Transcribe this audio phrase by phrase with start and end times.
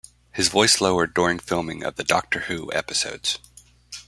[0.31, 3.37] His voice lowered during filming of the "Doctor Who" episodes.